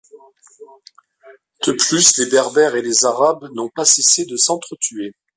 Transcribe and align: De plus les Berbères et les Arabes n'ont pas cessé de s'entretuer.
De 1.67 1.73
plus 1.73 2.17
les 2.17 2.25
Berbères 2.25 2.73
et 2.75 2.81
les 2.81 3.05
Arabes 3.05 3.47
n'ont 3.53 3.69
pas 3.69 3.85
cessé 3.85 4.25
de 4.25 4.35
s'entretuer. 4.35 5.13